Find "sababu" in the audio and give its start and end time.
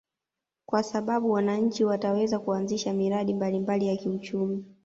0.83-1.31